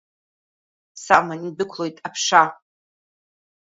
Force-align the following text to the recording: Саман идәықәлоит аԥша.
Саман 1.03 1.41
идәықәлоит 1.47 1.97
аԥша. 2.07 2.43